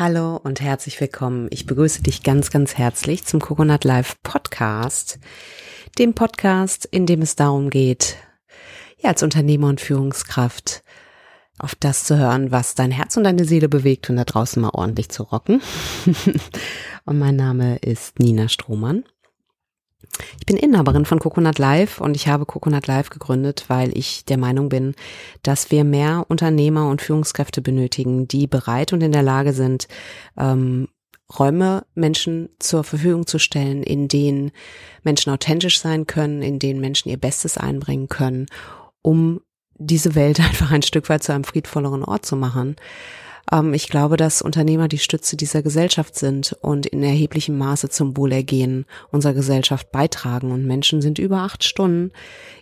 [0.00, 1.48] Hallo und herzlich willkommen.
[1.50, 5.18] Ich begrüße dich ganz, ganz herzlich zum Coconut Live Podcast,
[5.98, 8.16] dem Podcast, in dem es darum geht,
[8.96, 10.82] ja, als Unternehmer und Führungskraft
[11.58, 14.70] auf das zu hören, was dein Herz und deine Seele bewegt und da draußen mal
[14.70, 15.60] ordentlich zu rocken.
[17.04, 19.04] und mein Name ist Nina Strohmann.
[20.38, 24.38] Ich bin Inhaberin von Coconut Live und ich habe Coconut Live gegründet, weil ich der
[24.38, 24.94] Meinung bin,
[25.42, 29.88] dass wir mehr Unternehmer und Führungskräfte benötigen, die bereit und in der Lage sind,
[30.36, 30.88] ähm,
[31.38, 34.50] Räume Menschen zur Verfügung zu stellen, in denen
[35.04, 38.46] Menschen authentisch sein können, in denen Menschen ihr Bestes einbringen können,
[39.02, 39.40] um
[39.76, 42.76] diese Welt einfach ein Stück weit zu einem friedvolleren Ort zu machen.
[43.52, 48.16] Ähm, ich glaube, dass Unternehmer die Stütze dieser Gesellschaft sind und in erheblichem Maße zum
[48.16, 50.52] Wohlergehen unserer Gesellschaft beitragen.
[50.52, 52.12] Und Menschen sind über acht Stunden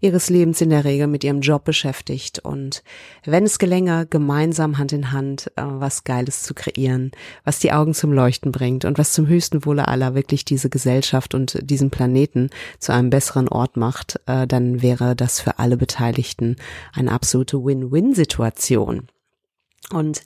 [0.00, 2.38] ihres Lebens in der Regel mit ihrem Job beschäftigt.
[2.38, 2.82] Und
[3.24, 7.10] wenn es gelänge, gemeinsam Hand in Hand äh, was Geiles zu kreieren,
[7.44, 11.34] was die Augen zum Leuchten bringt und was zum höchsten Wohle aller wirklich diese Gesellschaft
[11.34, 16.56] und diesen Planeten zu einem besseren Ort macht, äh, dann wäre das für alle Beteiligten
[16.92, 19.08] eine absolute Win-Win-Situation.
[19.92, 20.22] Und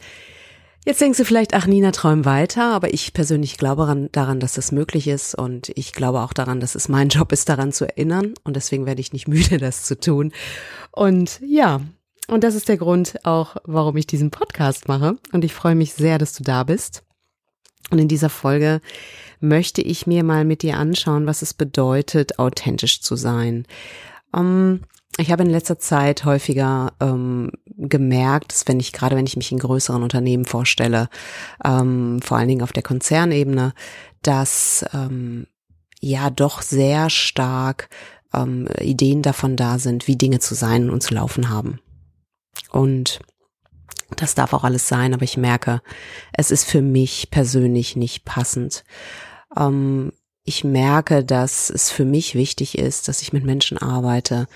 [0.87, 4.73] Jetzt denkst du vielleicht, ach Nina, träum weiter, aber ich persönlich glaube daran, dass das
[4.73, 8.33] möglich ist und ich glaube auch daran, dass es mein Job ist, daran zu erinnern
[8.45, 10.33] und deswegen werde ich nicht müde, das zu tun.
[10.91, 11.83] Und ja,
[12.29, 15.93] und das ist der Grund auch, warum ich diesen Podcast mache und ich freue mich
[15.93, 17.03] sehr, dass du da bist.
[17.91, 18.81] Und in dieser Folge
[19.41, 23.67] möchte ich mir mal mit dir anschauen, was es bedeutet, authentisch zu sein.
[24.33, 24.81] Um, ähm,
[25.19, 29.53] ich habe in letzter Zeit häufiger ähm, gemerkt, dass wenn ich gerade wenn ich mich
[29.53, 31.09] in größeren Unternehmen vorstelle,
[31.65, 33.75] ähm, vor allen Dingen auf der Konzernebene,
[34.23, 35.47] dass ähm,
[36.01, 37.89] ja doch sehr stark
[38.35, 41.81] ähm, Ideen davon da sind, wie Dinge zu sein und zu laufen haben.
[42.71, 43.21] Und
[44.17, 45.83] das darf auch alles sein, aber ich merke,
[46.33, 48.85] es ist für mich persönlich nicht passend.
[49.57, 50.13] Ähm,
[50.45, 54.47] ich merke, dass es für mich wichtig ist, dass ich mit Menschen arbeite,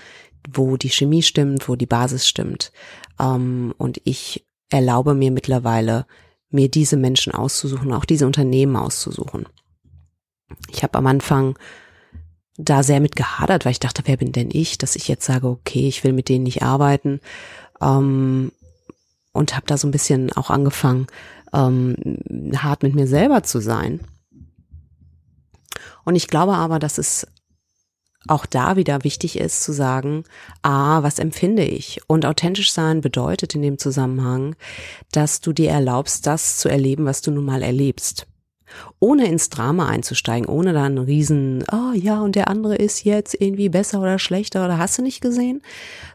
[0.51, 2.71] wo die Chemie stimmt, wo die Basis stimmt.
[3.19, 6.05] Ähm, und ich erlaube mir mittlerweile,
[6.49, 9.45] mir diese Menschen auszusuchen, auch diese Unternehmen auszusuchen.
[10.71, 11.57] Ich habe am Anfang
[12.57, 15.47] da sehr mit gehadert, weil ich dachte, wer bin denn ich, dass ich jetzt sage,
[15.47, 17.19] okay, ich will mit denen nicht arbeiten.
[17.81, 18.51] Ähm,
[19.33, 21.07] und habe da so ein bisschen auch angefangen,
[21.53, 21.95] ähm,
[22.55, 23.99] hart mit mir selber zu sein.
[26.05, 27.27] Und ich glaube aber, dass es
[28.27, 30.23] auch da wieder wichtig ist zu sagen,
[30.61, 32.01] ah, was empfinde ich?
[32.07, 34.55] Und authentisch sein bedeutet in dem Zusammenhang,
[35.11, 38.27] dass du dir erlaubst, das zu erleben, was du nun mal erlebst.
[38.99, 43.39] Ohne ins Drama einzusteigen, ohne dann einen riesen, oh ja, und der andere ist jetzt
[43.39, 45.61] irgendwie besser oder schlechter oder hast du nicht gesehen,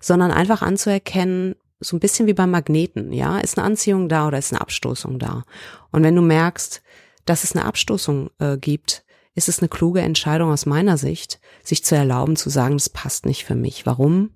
[0.00, 4.38] sondern einfach anzuerkennen, so ein bisschen wie beim Magneten, ja, ist eine Anziehung da oder
[4.38, 5.44] ist eine Abstoßung da?
[5.92, 6.82] Und wenn du merkst,
[7.25, 9.04] dass es eine Abstoßung äh, gibt,
[9.34, 13.26] ist es eine kluge Entscheidung aus meiner Sicht, sich zu erlauben zu sagen, das passt
[13.26, 13.86] nicht für mich.
[13.86, 14.30] Warum?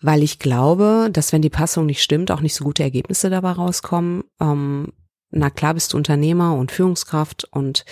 [0.00, 3.52] Weil ich glaube, dass wenn die Passung nicht stimmt, auch nicht so gute Ergebnisse dabei
[3.52, 4.24] rauskommen.
[4.40, 4.92] Ähm,
[5.30, 7.84] na klar bist du Unternehmer und Führungskraft und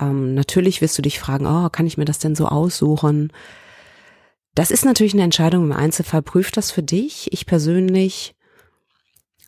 [0.00, 3.32] ähm, natürlich wirst du dich fragen, oh, kann ich mir das denn so aussuchen?
[4.54, 6.22] Das ist natürlich eine Entscheidung im Einzelfall.
[6.22, 7.32] Prüf das für dich.
[7.32, 8.34] Ich persönlich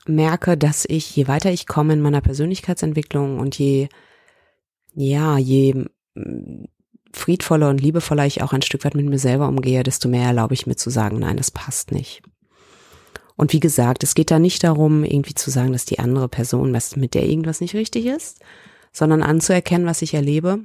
[0.07, 3.89] merke, dass ich, je weiter ich komme in meiner Persönlichkeitsentwicklung und je
[4.95, 5.85] ja, je
[7.13, 10.55] friedvoller und liebevoller ich auch ein Stück weit mit mir selber umgehe, desto mehr erlaube
[10.55, 12.23] ich mir zu sagen, nein, das passt nicht.
[13.37, 16.73] Und wie gesagt, es geht da nicht darum, irgendwie zu sagen, dass die andere Person,
[16.73, 18.41] was mit der irgendwas nicht richtig ist,
[18.93, 20.61] sondern anzuerkennen, was ich erlebe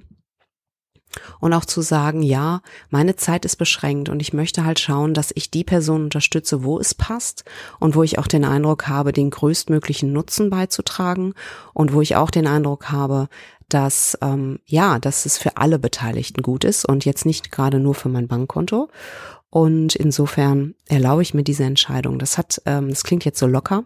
[1.39, 5.31] und auch zu sagen, ja, meine Zeit ist beschränkt und ich möchte halt schauen, dass
[5.35, 7.43] ich die Person unterstütze, wo es passt
[7.79, 11.33] und wo ich auch den Eindruck habe, den größtmöglichen Nutzen beizutragen
[11.73, 13.27] und wo ich auch den Eindruck habe,
[13.69, 17.95] dass ähm, ja, dass es für alle Beteiligten gut ist und jetzt nicht gerade nur
[17.95, 18.89] für mein Bankkonto.
[19.51, 22.19] Und insofern erlaube ich mir diese Entscheidung.
[22.19, 23.83] Das hat, ähm, das klingt jetzt so locker.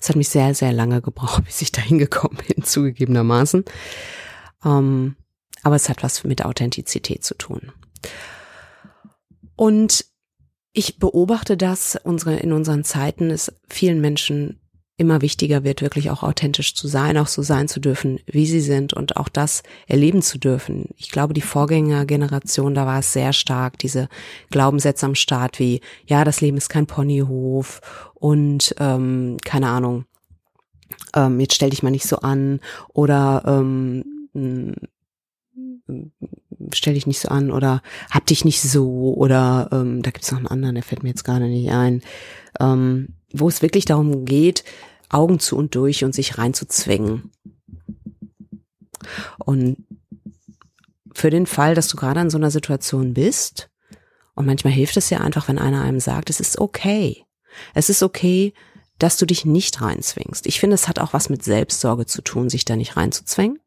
[0.00, 3.64] Es hat mich sehr, sehr lange gebraucht, bis ich dahin gekommen bin, zugegebenermaßen.
[4.64, 5.16] Ähm,
[5.62, 7.72] aber es hat was mit Authentizität zu tun.
[9.56, 10.06] Und
[10.72, 14.60] ich beobachte das unsere, in unseren Zeiten es vielen Menschen
[15.00, 18.60] immer wichtiger wird, wirklich auch authentisch zu sein, auch so sein zu dürfen, wie sie
[18.60, 20.90] sind und auch das erleben zu dürfen.
[20.98, 24.10] Ich glaube, die Vorgängergeneration, da war es sehr stark, diese
[24.50, 27.80] Glaubenssätze am Start wie, ja, das Leben ist kein Ponyhof
[28.14, 30.04] und ähm, keine Ahnung,
[31.16, 32.60] ähm, jetzt stell dich mal nicht so an
[32.92, 34.74] oder ähm,
[36.74, 40.38] stell dich nicht so an oder hab dich nicht so oder ähm, da gibt's noch
[40.38, 42.02] einen anderen, der fällt mir jetzt gerade nicht ein,
[42.58, 44.64] ähm, wo es wirklich darum geht,
[45.08, 47.30] Augen zu und durch und sich reinzuzwingen.
[49.38, 49.78] Und
[51.12, 53.70] für den Fall, dass du gerade in so einer Situation bist,
[54.34, 57.24] und manchmal hilft es ja einfach, wenn einer einem sagt, es ist okay.
[57.74, 58.54] Es ist okay,
[58.98, 60.46] dass du dich nicht reinzwingst.
[60.46, 63.58] Ich finde, es hat auch was mit Selbstsorge zu tun, sich da nicht reinzuzwängen.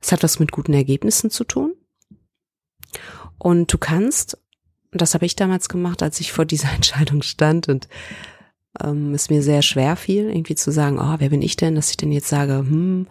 [0.00, 1.74] Es hat was mit guten Ergebnissen zu tun.
[3.38, 4.38] Und du kannst,
[4.92, 7.88] das habe ich damals gemacht, als ich vor dieser Entscheidung stand und
[8.82, 11.90] ähm, es mir sehr schwer fiel, irgendwie zu sagen, oh, wer bin ich denn, dass
[11.90, 13.08] ich denn jetzt sage, hm,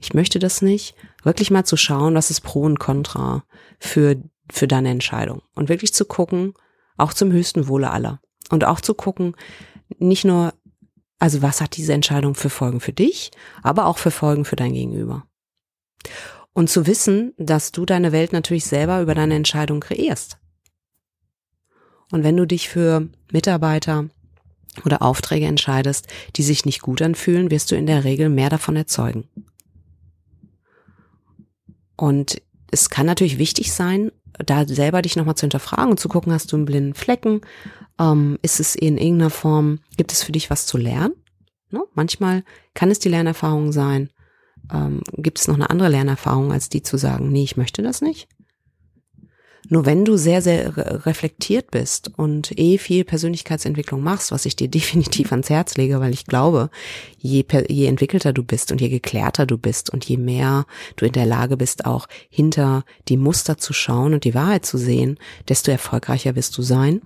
[0.00, 0.94] ich möchte das nicht.
[1.22, 3.44] Wirklich mal zu schauen, was ist Pro und Contra
[3.78, 4.16] für,
[4.50, 5.42] für deine Entscheidung.
[5.54, 6.54] Und wirklich zu gucken,
[6.96, 8.20] auch zum höchsten Wohle aller.
[8.50, 9.34] Und auch zu gucken,
[9.98, 10.52] nicht nur,
[11.18, 13.30] also was hat diese Entscheidung für Folgen für dich,
[13.62, 15.26] aber auch für Folgen für dein Gegenüber.
[16.52, 20.38] Und zu wissen, dass du deine Welt natürlich selber über deine Entscheidung kreierst.
[22.10, 24.08] Und wenn du dich für Mitarbeiter
[24.84, 26.06] oder Aufträge entscheidest,
[26.36, 29.28] die sich nicht gut anfühlen, wirst du in der Regel mehr davon erzeugen.
[31.96, 32.40] Und
[32.70, 34.12] es kann natürlich wichtig sein,
[34.44, 37.40] da selber dich nochmal zu hinterfragen und zu gucken, hast du einen blinden Flecken?
[37.98, 41.14] Ähm, ist es in irgendeiner Form, gibt es für dich was zu lernen?
[41.70, 41.82] Ne?
[41.94, 44.10] Manchmal kann es die Lernerfahrung sein.
[44.72, 48.00] Ähm, gibt es noch eine andere Lernerfahrung, als die zu sagen, nee, ich möchte das
[48.00, 48.28] nicht?
[49.70, 54.68] Nur wenn du sehr, sehr reflektiert bist und eh viel Persönlichkeitsentwicklung machst, was ich dir
[54.68, 56.70] definitiv ans Herz lege, weil ich glaube,
[57.18, 60.64] je, je entwickelter du bist und je geklärter du bist und je mehr
[60.96, 64.78] du in der Lage bist, auch hinter die Muster zu schauen und die Wahrheit zu
[64.78, 65.18] sehen,
[65.48, 67.02] desto erfolgreicher wirst du sein.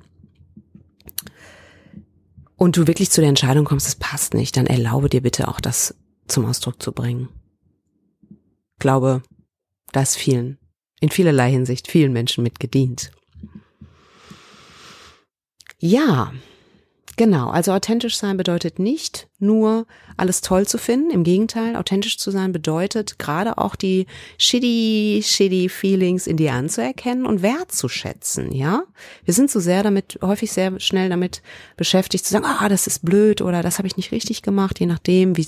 [2.57, 5.59] Und du wirklich zu der Entscheidung kommst, es passt nicht, dann erlaube dir bitte auch
[5.59, 5.97] das
[6.29, 7.29] zum Ausdruck zu bringen.
[8.83, 9.23] Ich glaube,
[9.93, 10.59] das vielen
[10.99, 13.13] in vielerlei Hinsicht vielen Menschen mitgedient.
[15.79, 16.33] Ja,
[17.17, 17.51] genau.
[17.51, 19.87] Also authentisch sein bedeutet nicht nur
[20.17, 21.11] alles toll zu finden.
[21.11, 24.07] Im Gegenteil, authentisch zu sein bedeutet gerade auch die
[24.39, 28.85] shitty, shitty Feelings in dir anzuerkennen und wertzuschätzen, ja?
[29.25, 31.43] Wir sind so sehr damit, häufig sehr schnell damit
[31.77, 34.87] beschäftigt zu sagen, ah, das ist blöd oder das habe ich nicht richtig gemacht, je
[34.87, 35.47] nachdem, wie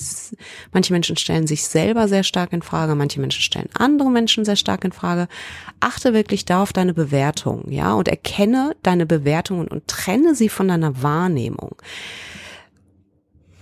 [0.73, 4.57] manche Menschen stellen sich selber sehr stark in Frage, manche Menschen stellen andere Menschen sehr
[4.57, 5.29] stark in Frage.
[5.81, 7.95] Achte wirklich da auf deine Bewertung, ja?
[7.95, 11.77] Und erkenne deine Bewertungen und trenne sie von deiner Wahrnehmung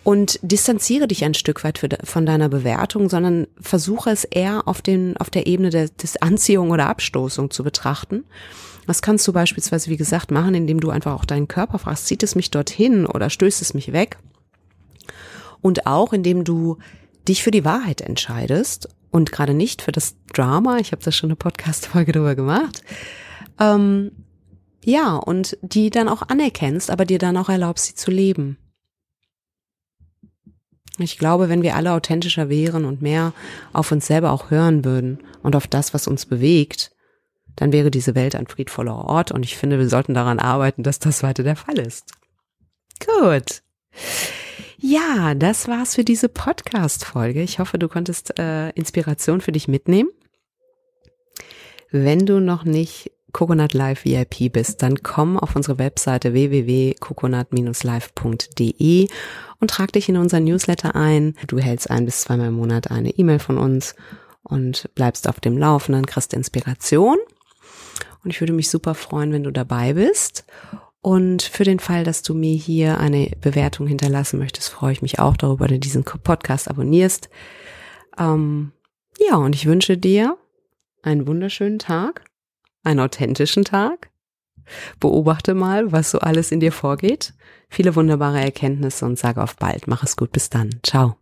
[0.04, 4.82] und distanziere dich ein Stück weit für, von deiner Bewertung, sondern versuche es eher auf
[4.82, 8.24] den, auf der Ebene der, des Anziehung oder Abstoßung zu betrachten.
[8.86, 12.22] Das kannst du beispielsweise, wie gesagt, machen, indem du einfach auch deinen Körper fragst, zieht
[12.22, 14.18] es mich dorthin oder stößt es mich weg?
[15.60, 16.78] Und auch, indem du
[17.28, 21.30] dich für die Wahrheit entscheidest und gerade nicht für das Drama, ich habe da schon
[21.30, 22.82] eine Podcast-Folge drüber gemacht,
[23.60, 24.10] ähm,
[24.84, 28.58] ja, und die dann auch anerkennst, aber dir dann auch erlaubst, sie zu leben.
[30.98, 33.32] Ich glaube, wenn wir alle authentischer wären und mehr
[33.72, 36.92] auf uns selber auch hören würden und auf das, was uns bewegt,
[37.56, 40.98] dann wäre diese Welt ein friedvoller Ort und ich finde, wir sollten daran arbeiten, dass
[40.98, 42.12] das weiter der Fall ist.
[43.04, 43.62] Gut.
[44.78, 47.42] Ja, das war's für diese Podcast-Folge.
[47.42, 50.10] Ich hoffe, du konntest äh, Inspiration für dich mitnehmen.
[51.90, 59.08] Wenn du noch nicht Coconut Live VIP bist, dann komm auf unsere Webseite www.coconut-live.de
[59.60, 61.34] und trag dich in unseren Newsletter ein.
[61.46, 63.94] Du hältst ein bis zweimal im Monat eine E-Mail von uns
[64.42, 67.18] und bleibst auf dem Laufenden, kriegst Inspiration.
[68.24, 70.44] Und ich würde mich super freuen, wenn du dabei bist.
[71.00, 75.18] Und für den Fall, dass du mir hier eine Bewertung hinterlassen möchtest, freue ich mich
[75.18, 77.28] auch darüber, dass du diesen Podcast abonnierst.
[78.18, 78.72] Ähm,
[79.18, 80.36] ja, und ich wünsche dir
[81.02, 82.24] einen wunderschönen Tag
[82.82, 84.10] einen authentischen Tag.
[85.00, 87.34] Beobachte mal, was so alles in dir vorgeht.
[87.68, 89.88] Viele wunderbare Erkenntnisse und sage auf bald.
[89.88, 90.32] Mach es gut.
[90.32, 90.70] Bis dann.
[90.82, 91.21] Ciao.